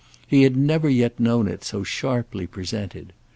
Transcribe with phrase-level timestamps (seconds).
[0.27, 3.13] He had never yet known it so sharply presented.